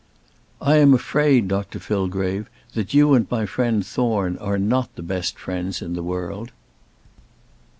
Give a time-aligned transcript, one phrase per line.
[0.63, 5.37] "I am afraid, Dr Fillgrave, that you and my friend Thorne are not the best
[5.37, 6.49] friends in the world."